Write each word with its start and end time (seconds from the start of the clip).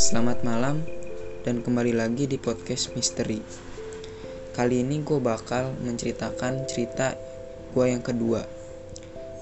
Selamat 0.00 0.40
malam 0.40 0.80
dan 1.44 1.60
kembali 1.60 1.92
lagi 1.92 2.24
di 2.24 2.40
podcast 2.40 2.96
misteri. 2.96 3.44
Kali 4.56 4.80
ini 4.80 5.04
gue 5.04 5.20
bakal 5.20 5.76
menceritakan 5.84 6.64
cerita 6.64 7.12
gue 7.76 7.84
yang 7.92 8.00
kedua. 8.00 8.40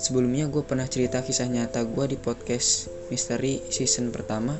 Sebelumnya 0.02 0.50
gue 0.50 0.66
pernah 0.66 0.90
cerita 0.90 1.22
kisah 1.22 1.46
nyata 1.46 1.86
gue 1.86 2.11
di 2.11 2.19
podcast 2.19 2.91
misteri 3.07 3.62
season 3.71 4.11
pertama 4.11 4.59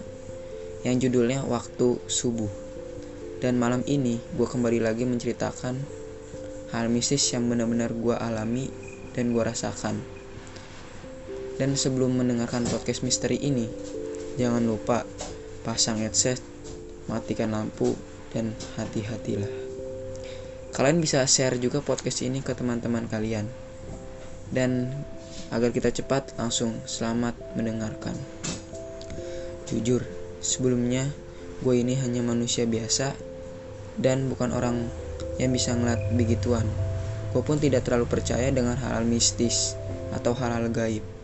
yang 0.87 1.03
judulnya 1.03 1.43
Waktu 1.43 2.07
Subuh. 2.07 2.55
Dan 3.43 3.59
malam 3.59 3.83
ini 3.91 4.23
gue 4.39 4.47
kembali 4.47 4.79
lagi 4.79 5.03
menceritakan 5.03 5.75
hal 6.71 6.87
mistis 6.87 7.35
yang 7.35 7.51
benar-benar 7.51 7.91
gue 7.91 8.15
alami 8.15 8.71
dan 9.19 9.35
gue 9.35 9.43
rasakan. 9.43 10.22
Dan 11.63 11.79
sebelum 11.79 12.19
mendengarkan 12.19 12.67
podcast 12.67 13.07
misteri 13.07 13.39
ini, 13.39 13.71
jangan 14.35 14.67
lupa 14.67 15.07
pasang 15.63 16.03
headset, 16.03 16.43
matikan 17.07 17.55
lampu, 17.55 17.95
dan 18.35 18.51
hati-hatilah. 18.75 19.47
Kalian 20.75 20.99
bisa 20.99 21.23
share 21.23 21.63
juga 21.63 21.79
podcast 21.79 22.27
ini 22.27 22.43
ke 22.43 22.51
teman-teman 22.59 23.07
kalian. 23.07 23.47
Dan 24.51 24.91
agar 25.55 25.71
kita 25.71 25.95
cepat 25.95 26.35
langsung 26.35 26.83
selamat 26.83 27.39
mendengarkan. 27.55 28.19
Jujur, 29.71 30.03
sebelumnya 30.43 31.07
gue 31.63 31.79
ini 31.79 31.95
hanya 31.95 32.27
manusia 32.27 32.67
biasa 32.67 33.15
dan 34.03 34.27
bukan 34.27 34.51
orang 34.51 34.91
yang 35.39 35.55
bisa 35.55 35.79
ngeliat 35.79 36.11
begituan. 36.19 36.67
Gue 37.31 37.47
pun 37.47 37.63
tidak 37.63 37.87
terlalu 37.87 38.11
percaya 38.11 38.51
dengan 38.51 38.75
hal-hal 38.75 39.07
mistis 39.07 39.79
atau 40.11 40.35
hal-hal 40.35 40.67
gaib. 40.75 41.22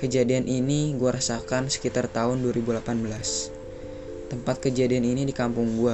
Kejadian 0.00 0.48
ini 0.48 0.96
gue 0.96 1.12
rasakan 1.12 1.68
sekitar 1.68 2.08
tahun 2.08 2.40
2018. 2.40 2.88
Tempat 4.32 4.56
kejadian 4.64 5.04
ini 5.04 5.28
di 5.28 5.36
kampung 5.36 5.76
gue. 5.76 5.92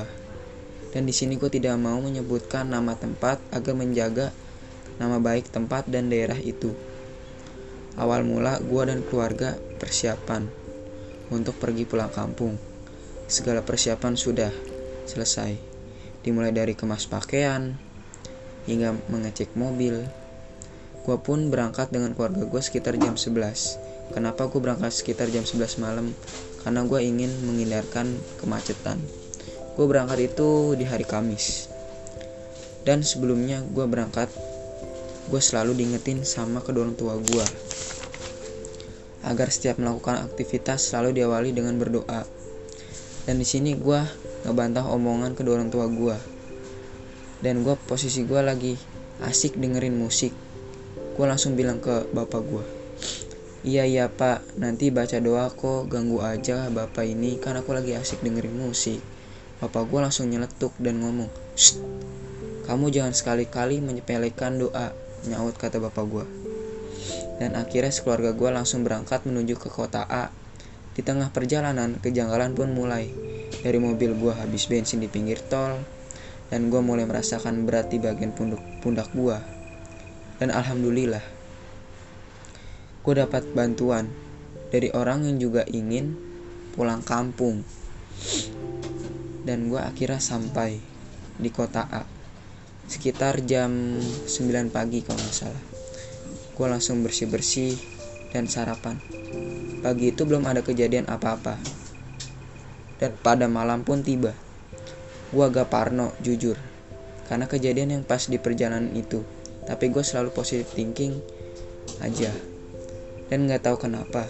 Dan 0.94 1.10
di 1.10 1.10
sini 1.10 1.34
gue 1.34 1.50
tidak 1.50 1.74
mau 1.74 1.98
menyebutkan 1.98 2.70
nama 2.70 2.94
tempat 2.94 3.42
agar 3.50 3.74
menjaga 3.74 4.30
nama 5.02 5.18
baik 5.18 5.50
tempat 5.50 5.90
dan 5.90 6.06
daerah 6.06 6.38
itu. 6.38 6.70
Awal 7.98 8.22
mula 8.22 8.62
gue 8.62 8.82
dan 8.86 9.02
keluarga 9.02 9.58
persiapan 9.82 10.46
untuk 11.34 11.58
pergi 11.58 11.82
pulang 11.82 12.14
kampung. 12.14 12.54
Segala 13.26 13.66
persiapan 13.66 14.14
sudah 14.14 14.54
selesai. 15.10 15.58
Dimulai 16.22 16.54
dari 16.54 16.78
kemas 16.78 17.10
pakaian 17.10 17.74
hingga 18.70 18.94
mengecek 19.10 19.50
mobil. 19.58 20.06
Gue 21.02 21.18
pun 21.18 21.50
berangkat 21.50 21.90
dengan 21.90 22.14
keluarga 22.14 22.46
gue 22.46 22.62
sekitar 22.62 22.94
jam 23.02 23.18
11 23.18 23.95
Kenapa 24.14 24.46
gue 24.46 24.62
berangkat 24.62 24.94
sekitar 24.94 25.26
jam 25.34 25.42
11 25.42 25.82
malam? 25.82 26.14
Karena 26.62 26.86
gue 26.86 27.00
ingin 27.02 27.30
menghindarkan 27.42 28.14
kemacetan. 28.38 29.02
Gue 29.74 29.86
berangkat 29.90 30.30
itu 30.30 30.78
di 30.78 30.86
hari 30.86 31.02
Kamis. 31.02 31.66
Dan 32.86 33.02
sebelumnya 33.02 33.66
gue 33.66 33.82
berangkat, 33.82 34.30
gue 35.26 35.40
selalu 35.42 35.74
diingetin 35.82 36.22
sama 36.22 36.62
kedua 36.62 36.86
orang 36.86 36.94
tua 36.94 37.18
gue. 37.18 37.46
Agar 39.26 39.50
setiap 39.50 39.82
melakukan 39.82 40.22
aktivitas 40.22 40.86
selalu 40.86 41.18
diawali 41.18 41.50
dengan 41.50 41.74
berdoa. 41.74 42.22
Dan 43.26 43.42
di 43.42 43.46
sini 43.46 43.74
gue 43.74 44.00
ngebantah 44.46 44.86
omongan 44.86 45.34
kedua 45.34 45.58
orang 45.58 45.74
tua 45.74 45.90
gue. 45.90 46.14
Dan 47.42 47.66
gue 47.66 47.74
posisi 47.90 48.22
gue 48.22 48.38
lagi 48.38 48.78
asik 49.26 49.58
dengerin 49.58 49.98
musik. 49.98 50.30
Gue 51.18 51.26
langsung 51.26 51.58
bilang 51.58 51.82
ke 51.82 52.06
bapak 52.14 52.42
gue 52.46 52.75
Iya 53.66 53.82
iya 53.82 54.06
pak, 54.06 54.46
nanti 54.62 54.94
baca 54.94 55.18
doa 55.18 55.50
kok 55.50 55.90
ganggu 55.90 56.22
aja 56.22 56.70
bapak 56.70 57.02
ini 57.02 57.34
kan 57.42 57.58
aku 57.58 57.74
lagi 57.74 57.98
asik 57.98 58.22
dengerin 58.22 58.54
musik. 58.54 59.02
Bapak 59.58 59.90
gue 59.90 59.98
langsung 60.06 60.30
nyeletuk 60.30 60.70
dan 60.78 61.02
ngomong, 61.02 61.26
kamu 62.70 62.86
jangan 62.94 63.10
sekali-kali 63.10 63.82
menyepelekan 63.82 64.62
doa, 64.62 64.94
nyaut 65.26 65.58
kata 65.58 65.82
bapak 65.82 66.06
gue. 66.06 66.24
Dan 67.42 67.58
akhirnya 67.58 67.90
sekeluarga 67.90 68.38
gue 68.38 68.50
langsung 68.54 68.86
berangkat 68.86 69.26
menuju 69.26 69.58
ke 69.58 69.66
kota 69.66 70.06
A. 70.06 70.30
Di 70.94 71.02
tengah 71.02 71.34
perjalanan, 71.34 71.98
kejanggalan 71.98 72.54
pun 72.54 72.70
mulai. 72.70 73.10
Dari 73.66 73.82
mobil 73.82 74.14
gue 74.14 74.30
habis 74.30 74.70
bensin 74.70 75.02
di 75.02 75.10
pinggir 75.10 75.42
tol, 75.42 75.82
dan 76.54 76.70
gue 76.70 76.78
mulai 76.78 77.02
merasakan 77.02 77.66
berat 77.66 77.90
di 77.90 77.98
bagian 77.98 78.30
pundak, 78.30 78.62
pundak 78.78 79.10
gue. 79.10 79.42
Dan 80.38 80.54
alhamdulillah, 80.54 81.35
gue 83.06 83.22
dapat 83.22 83.46
bantuan 83.54 84.10
dari 84.74 84.90
orang 84.90 85.30
yang 85.30 85.38
juga 85.38 85.62
ingin 85.70 86.18
pulang 86.74 87.06
kampung. 87.06 87.62
Dan 89.46 89.70
gue 89.70 89.78
akhirnya 89.78 90.18
sampai 90.18 90.82
di 91.38 91.50
kota 91.54 91.86
A. 91.86 92.02
Sekitar 92.90 93.46
jam 93.46 93.70
9 94.02 94.74
pagi 94.74 95.06
kalau 95.06 95.22
nggak 95.22 95.38
salah. 95.38 95.64
Gue 96.58 96.66
langsung 96.66 97.06
bersih-bersih 97.06 97.78
dan 98.34 98.50
sarapan. 98.50 98.98
Pagi 99.86 100.10
itu 100.10 100.26
belum 100.26 100.42
ada 100.42 100.66
kejadian 100.66 101.06
apa-apa. 101.06 101.62
Dan 102.98 103.14
pada 103.22 103.46
malam 103.46 103.86
pun 103.86 104.02
tiba. 104.02 104.34
Gue 105.30 105.46
agak 105.46 105.70
parno 105.70 106.10
jujur. 106.26 106.58
Karena 107.30 107.46
kejadian 107.46 107.94
yang 107.94 108.02
pas 108.02 108.26
di 108.26 108.42
perjalanan 108.42 108.90
itu. 108.98 109.22
Tapi 109.62 109.94
gue 109.94 110.02
selalu 110.02 110.34
positive 110.34 110.74
thinking 110.74 111.14
aja 112.02 112.55
dan 113.30 113.46
nggak 113.46 113.66
tahu 113.66 113.76
kenapa. 113.88 114.26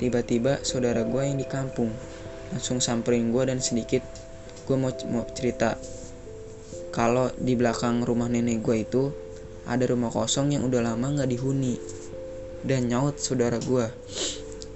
Tiba-tiba 0.00 0.64
saudara 0.66 1.06
gue 1.06 1.22
yang 1.22 1.38
di 1.38 1.46
kampung 1.46 1.92
langsung 2.50 2.78
samperin 2.82 3.30
gue 3.30 3.44
dan 3.46 3.58
sedikit 3.58 4.02
gue 4.64 4.76
mau, 4.76 4.92
mau 5.10 5.24
cerita 5.32 5.76
kalau 6.94 7.30
di 7.34 7.58
belakang 7.58 8.06
rumah 8.06 8.30
nenek 8.30 8.62
gue 8.62 8.76
itu 8.86 9.02
ada 9.66 9.84
rumah 9.88 10.12
kosong 10.12 10.54
yang 10.54 10.62
udah 10.62 10.84
lama 10.84 11.10
nggak 11.10 11.30
dihuni. 11.30 11.76
Dan 12.64 12.88
nyaut 12.88 13.20
saudara 13.20 13.60
gue, 13.60 13.92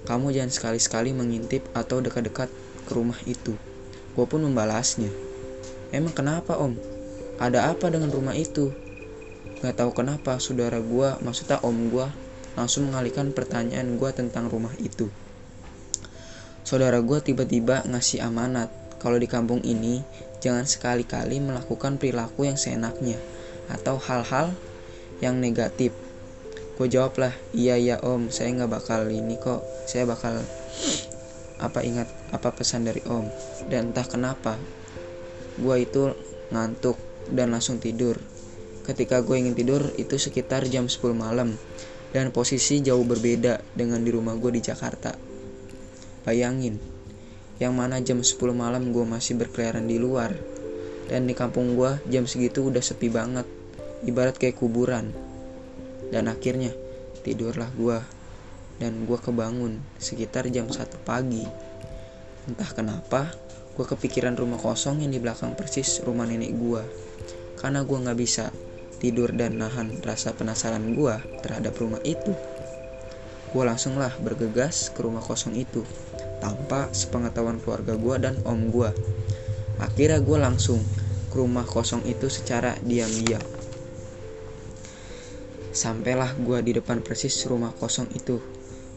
kamu 0.05 0.29
jangan 0.29 0.51
sekali-sekali 0.53 1.09
mengintip 1.09 1.65
atau 1.73 2.05
dekat-dekat 2.05 2.51
ke 2.85 2.91
rumah 2.93 3.17
itu. 3.25 3.57
Gue 4.13 4.25
pun 4.29 4.45
membalasnya. 4.45 5.09
Emang 5.89 6.13
kenapa 6.13 6.53
om? 6.59 6.77
Ada 7.41 7.73
apa 7.73 7.89
dengan 7.89 8.13
rumah 8.13 8.37
itu? 8.37 8.69
Gak 9.65 9.81
tahu 9.81 9.89
kenapa 9.95 10.37
saudara 10.37 10.77
gue, 10.77 11.09
maksudnya 11.25 11.57
om 11.65 11.89
gue 11.89 12.05
langsung 12.59 12.91
mengalihkan 12.91 13.31
pertanyaan 13.31 13.95
gue 13.95 14.11
tentang 14.11 14.51
rumah 14.51 14.75
itu. 14.83 15.07
Saudara 16.67 16.99
gue 16.99 17.23
tiba-tiba 17.23 17.87
ngasih 17.87 18.19
amanat 18.19 18.67
kalau 18.99 19.15
di 19.15 19.31
kampung 19.31 19.63
ini 19.63 20.03
jangan 20.43 20.67
sekali-kali 20.67 21.39
melakukan 21.39 21.95
perilaku 21.95 22.51
yang 22.51 22.59
seenaknya 22.59 23.15
atau 23.71 23.95
hal-hal 23.95 24.51
yang 25.23 25.39
negatif. 25.39 25.95
Gue 26.75 26.91
jawab 26.91 27.15
lah, 27.19 27.33
iya 27.55 27.79
iya 27.79 27.95
om, 28.03 28.27
saya 28.27 28.51
nggak 28.55 28.71
bakal 28.71 29.07
ini 29.07 29.39
kok, 29.39 29.63
saya 29.87 30.03
bakal 30.03 30.43
apa 31.65 31.79
ingat 31.83 32.07
apa 32.35 32.51
pesan 32.51 32.83
dari 32.83 33.03
om. 33.07 33.27
Dan 33.71 33.91
entah 33.91 34.07
kenapa, 34.07 34.59
gue 35.55 35.75
itu 35.79 36.11
ngantuk 36.51 36.99
dan 37.31 37.55
langsung 37.55 37.79
tidur. 37.79 38.19
Ketika 38.83 39.23
gue 39.23 39.35
ingin 39.37 39.55
tidur 39.55 39.91
itu 39.95 40.15
sekitar 40.15 40.65
jam 40.71 40.87
10 40.87 41.13
malam 41.13 41.55
dan 42.09 42.33
posisi 42.33 42.81
jauh 42.81 43.05
berbeda 43.05 43.61
dengan 43.77 44.01
di 44.01 44.09
rumah 44.09 44.33
gue 44.37 44.57
di 44.57 44.61
Jakarta. 44.61 45.13
Bayangin, 46.25 46.77
yang 47.61 47.75
mana 47.75 48.01
jam 48.01 48.21
10 48.21 48.35
malam 48.55 48.89
gue 48.89 49.05
masih 49.05 49.37
berkeliaran 49.37 49.85
di 49.85 50.01
luar, 50.01 50.33
dan 51.09 51.29
di 51.29 51.33
kampung 51.37 51.77
gue 51.77 52.01
jam 52.09 52.25
segitu 52.25 52.69
udah 52.69 52.81
sepi 52.81 53.09
banget, 53.11 53.45
ibarat 54.05 54.37
kayak 54.37 54.57
kuburan. 54.57 55.11
Dan 56.09 56.25
akhirnya 56.25 56.73
tidurlah 57.21 57.69
gue, 57.77 57.99
dan 58.81 59.05
gue 59.05 59.19
kebangun 59.19 59.77
sekitar 60.01 60.49
jam 60.49 60.65
1 60.65 60.77
pagi. 61.05 61.45
Entah 62.49 62.71
kenapa, 62.73 63.29
gue 63.77 63.85
kepikiran 63.85 64.33
rumah 64.33 64.57
kosong 64.57 65.05
yang 65.05 65.13
di 65.13 65.21
belakang 65.21 65.53
persis 65.53 66.01
rumah 66.01 66.25
nenek 66.25 66.55
gue. 66.57 66.83
Karena 67.59 67.83
gue 67.83 67.97
gak 67.99 68.17
bisa 68.17 68.49
tidur 68.99 69.31
dan 69.31 69.57
nahan 69.57 69.95
rasa 70.03 70.35
penasaran 70.35 70.93
gue 70.93 71.15
terhadap 71.41 71.73
rumah 71.79 72.03
itu. 72.03 72.35
Gue 73.49 73.63
langsunglah 73.65 74.13
bergegas 74.21 74.93
ke 74.93 75.01
rumah 75.01 75.23
kosong 75.23 75.57
itu 75.57 75.81
tanpa 76.37 76.91
sepengetahuan 76.93 77.57
keluarga 77.57 77.97
gue 77.97 78.15
dan 78.19 78.35
om 78.45 78.69
gue. 78.69 78.91
Akhirnya 79.79 80.19
gue 80.21 80.37
langsung 80.37 80.83
ke 81.31 81.35
rumah 81.39 81.63
kosong 81.63 82.03
itu 82.05 82.27
secara 82.27 82.75
diam-diam. 82.83 83.41
Sampailah 85.69 86.35
gue 86.35 86.59
di 86.65 86.71
depan 86.75 86.99
persis 86.99 87.33
rumah 87.47 87.71
kosong 87.71 88.11
itu. 88.11 88.41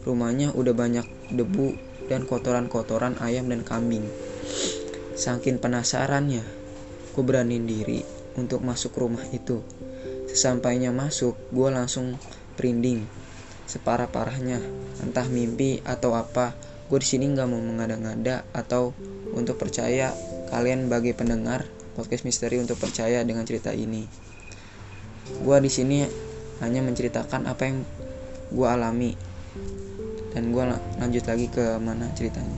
Rumahnya 0.03 0.51
udah 0.51 0.75
banyak 0.75 1.07
debu 1.31 1.79
dan 2.11 2.27
kotoran-kotoran 2.27 3.15
ayam 3.23 3.47
dan 3.47 3.63
kambing. 3.63 4.03
Saking 5.15 5.61
penasarannya, 5.63 6.43
gue 7.13 7.23
beraniin 7.23 7.63
diri 7.63 8.03
untuk 8.35 8.65
masuk 8.65 8.97
rumah 8.97 9.23
itu. 9.31 9.63
Sesampainya 10.33 10.89
masuk, 10.89 11.37
gue 11.53 11.69
langsung 11.69 12.17
merinding. 12.57 13.05
Separah 13.69 14.09
parahnya 14.09 14.57
entah 15.05 15.29
mimpi 15.29 15.77
atau 15.85 16.17
apa 16.17 16.57
gue 16.89 16.99
di 16.99 17.07
sini 17.07 17.29
nggak 17.31 17.47
mau 17.47 17.61
mengada-ngada 17.61 18.43
atau 18.49 18.97
untuk 19.29 19.61
percaya 19.61 20.09
kalian 20.49 20.89
bagi 20.89 21.13
pendengar 21.13 21.69
podcast 21.93 22.25
misteri 22.25 22.57
untuk 22.57 22.81
percaya 22.81 23.21
dengan 23.21 23.45
cerita 23.45 23.69
ini. 23.77 24.09
Gue 25.45 25.57
di 25.61 25.69
sini 25.69 26.01
hanya 26.65 26.81
menceritakan 26.81 27.45
apa 27.45 27.63
yang 27.69 27.85
gue 28.49 28.67
alami. 28.67 29.13
Dan 30.33 30.49
gue 30.49 30.63
lanjut 30.97 31.23
lagi 31.29 31.45
ke 31.45 31.77
mana 31.77 32.09
ceritanya. 32.17 32.57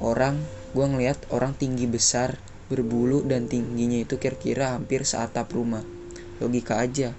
Orang 0.00 0.40
gue 0.72 0.86
ngeliat 0.88 1.28
orang 1.28 1.52
tinggi 1.52 1.84
besar 1.84 2.40
berbulu 2.72 3.20
dan 3.28 3.52
tingginya 3.52 4.00
itu 4.00 4.16
kira-kira 4.16 4.72
hampir 4.72 5.04
seatap 5.04 5.52
rumah 5.52 5.84
logika 6.42 6.82
aja. 6.82 7.14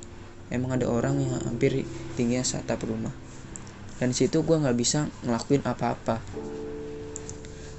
Emang 0.51 0.75
ada 0.75 0.91
orang 0.91 1.17
yang 1.23 1.39
hampir 1.47 1.87
tingginya 2.19 2.43
seatap 2.43 2.83
rumah. 2.83 3.15
Dan 3.97 4.11
situ 4.11 4.43
gue 4.43 4.57
nggak 4.59 4.75
bisa 4.75 5.07
ngelakuin 5.23 5.63
apa-apa. 5.63 6.19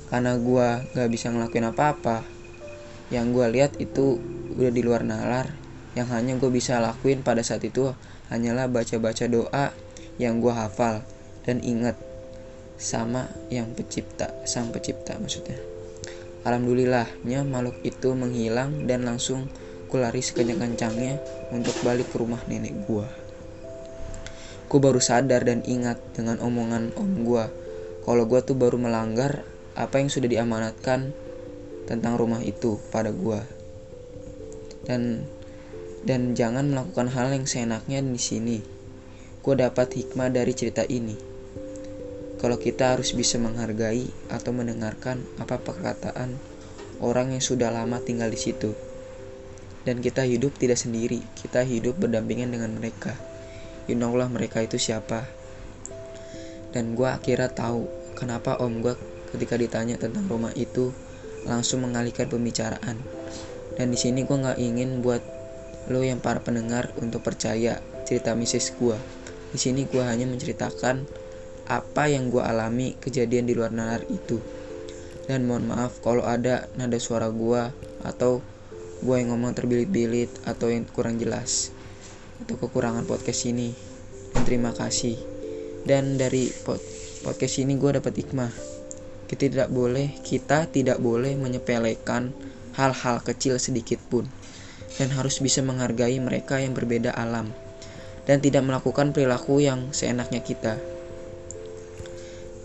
Karena 0.08 0.32
gue 0.40 0.68
nggak 0.96 1.10
bisa 1.12 1.28
ngelakuin 1.28 1.68
apa-apa 1.68 2.24
yang 3.12 3.36
gue 3.36 3.46
lihat 3.52 3.76
itu 3.76 4.16
udah 4.56 4.72
di 4.72 4.80
luar 4.80 5.04
nalar. 5.04 5.52
Yang 5.94 6.08
hanya 6.10 6.32
gue 6.40 6.50
bisa 6.50 6.82
lakuin 6.82 7.22
pada 7.22 7.44
saat 7.44 7.62
itu 7.62 7.92
hanyalah 8.32 8.66
baca-baca 8.66 9.28
doa 9.28 9.70
yang 10.18 10.42
gue 10.42 10.50
hafal 10.50 11.04
dan 11.44 11.60
ingat 11.60 11.94
sama 12.74 13.30
yang 13.52 13.70
pencipta 13.76 14.34
sang 14.48 14.74
pencipta 14.74 15.14
maksudnya. 15.20 15.58
Alhamdulillahnya 16.44 17.46
makhluk 17.46 17.80
itu 17.86 18.12
menghilang 18.12 18.84
dan 18.84 19.08
langsung 19.08 19.48
ku 19.94 20.02
lari 20.02 20.18
sekencang-kencangnya 20.18 21.22
untuk 21.54 21.78
balik 21.86 22.10
ke 22.10 22.18
rumah 22.18 22.42
nenek 22.50 22.74
gue 22.90 23.06
ku 24.66 24.82
baru 24.82 24.98
sadar 24.98 25.46
dan 25.46 25.62
ingat 25.62 26.02
dengan 26.18 26.42
omongan 26.42 26.90
om 26.98 27.22
gue 27.22 27.44
kalau 28.02 28.26
gue 28.26 28.42
tuh 28.42 28.58
baru 28.58 28.74
melanggar 28.74 29.46
apa 29.78 30.02
yang 30.02 30.10
sudah 30.10 30.26
diamanatkan 30.26 31.14
tentang 31.86 32.18
rumah 32.18 32.42
itu 32.42 32.82
pada 32.90 33.14
gue 33.14 33.38
dan 34.82 35.30
dan 36.04 36.36
jangan 36.36 36.68
melakukan 36.68 37.08
hal 37.08 37.32
yang 37.32 37.48
seenaknya 37.48 38.04
di 38.04 38.20
sini. 38.20 38.58
Gue 39.40 39.56
dapat 39.56 39.96
hikmah 39.96 40.28
dari 40.28 40.52
cerita 40.52 40.84
ini. 40.84 41.16
Kalau 42.36 42.60
kita 42.60 42.92
harus 42.92 43.16
bisa 43.16 43.40
menghargai 43.40 44.04
atau 44.28 44.52
mendengarkan 44.52 45.24
apa 45.40 45.56
perkataan 45.56 46.36
orang 47.00 47.32
yang 47.32 47.40
sudah 47.40 47.72
lama 47.72 48.04
tinggal 48.04 48.28
di 48.28 48.36
situ. 48.36 48.76
Dan 49.84 50.00
kita 50.00 50.24
hidup 50.24 50.56
tidak 50.56 50.80
sendiri, 50.80 51.20
kita 51.36 51.60
hidup 51.60 52.00
berdampingan 52.00 52.56
dengan 52.56 52.72
mereka. 52.76 53.12
You 53.84 54.00
know 54.00 54.16
lah 54.16 54.32
mereka 54.32 54.64
itu 54.64 54.80
siapa. 54.80 55.28
Dan 56.72 56.96
gue 56.96 57.04
akhirnya 57.04 57.52
tahu 57.52 57.84
kenapa 58.16 58.56
om 58.64 58.80
gue 58.80 58.96
ketika 59.36 59.60
ditanya 59.60 60.00
tentang 60.00 60.24
rumah 60.26 60.56
itu 60.56 60.90
langsung 61.44 61.84
mengalihkan 61.84 62.32
pembicaraan. 62.32 62.96
Dan 63.76 63.92
di 63.92 63.98
sini 64.00 64.24
gue 64.24 64.36
nggak 64.40 64.58
ingin 64.58 65.04
buat 65.04 65.20
lo 65.92 66.00
yang 66.00 66.24
para 66.24 66.40
pendengar 66.40 66.88
untuk 66.96 67.20
percaya 67.20 67.84
cerita 68.08 68.32
misis 68.32 68.72
gue. 68.72 68.96
Di 69.52 69.58
sini 69.60 69.84
gue 69.84 70.00
hanya 70.00 70.24
menceritakan 70.24 71.04
apa 71.68 72.08
yang 72.08 72.32
gue 72.32 72.40
alami 72.40 72.96
kejadian 72.96 73.44
di 73.44 73.52
luar 73.52 73.68
nalar 73.68 74.00
itu. 74.08 74.40
Dan 75.28 75.44
mohon 75.44 75.68
maaf 75.68 76.00
kalau 76.00 76.24
ada 76.24 76.68
nada 76.76 76.96
suara 76.96 77.28
gue 77.28 77.62
atau 78.04 78.40
gue 79.04 79.16
yang 79.20 79.36
ngomong 79.36 79.52
terbilit-bilit 79.52 80.32
atau 80.48 80.72
yang 80.72 80.88
kurang 80.88 81.20
jelas 81.20 81.68
atau 82.40 82.56
kekurangan 82.56 83.04
podcast 83.04 83.44
ini. 83.44 83.76
Dan 84.32 84.42
terima 84.48 84.72
kasih. 84.72 85.20
Dan 85.84 86.16
dari 86.16 86.48
pod 86.64 86.80
podcast 87.20 87.60
ini 87.60 87.76
gue 87.76 88.00
dapat 88.00 88.16
hikmah. 88.16 88.52
Kita 89.28 89.44
tidak 89.48 89.68
boleh, 89.68 90.16
kita 90.24 90.72
tidak 90.72 90.98
boleh 91.00 91.36
menyepelekan 91.36 92.32
hal-hal 92.74 93.20
kecil 93.20 93.60
sedikit 93.60 94.00
pun 94.08 94.26
dan 94.96 95.12
harus 95.12 95.38
bisa 95.38 95.60
menghargai 95.60 96.18
mereka 96.18 96.58
yang 96.58 96.72
berbeda 96.72 97.12
alam 97.14 97.50
dan 98.24 98.40
tidak 98.40 98.64
melakukan 98.64 99.12
perilaku 99.12 99.60
yang 99.60 99.92
seenaknya 99.92 100.40
kita. 100.40 100.80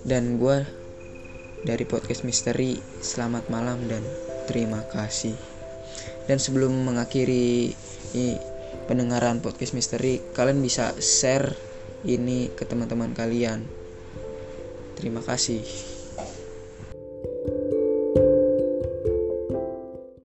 Dan 0.08 0.40
gue 0.40 0.64
dari 1.68 1.84
podcast 1.84 2.24
misteri, 2.24 2.80
selamat 3.04 3.52
malam 3.52 3.84
dan 3.92 4.04
terima 4.48 4.80
kasih. 4.88 5.59
Dan 6.30 6.38
sebelum 6.38 6.70
mengakhiri 6.86 7.74
pendengaran 8.86 9.42
podcast 9.42 9.74
misteri, 9.74 10.22
kalian 10.38 10.62
bisa 10.62 10.94
share 11.02 11.58
ini 12.06 12.54
ke 12.54 12.70
teman-teman 12.70 13.18
kalian. 13.18 13.66
Terima 14.94 15.26
kasih. 15.26 15.89